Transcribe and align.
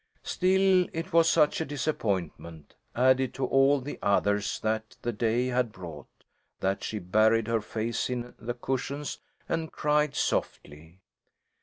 Still, 0.23 0.87
it 0.93 1.13
was 1.13 1.29
such 1.29 1.61
a 1.61 1.63
disappointment, 1.65 2.73
added 2.95 3.35
to 3.35 3.45
all 3.45 3.79
the 3.79 3.99
others 4.01 4.59
that 4.61 4.97
the 5.03 5.11
day 5.13 5.45
had 5.45 5.71
brought, 5.71 6.09
that 6.59 6.83
she 6.83 6.97
buried 6.97 7.47
her 7.47 7.61
face 7.61 8.09
in 8.09 8.33
the 8.39 8.55
cushions 8.55 9.19
and 9.47 9.71
cried 9.71 10.15
softly. 10.15 11.01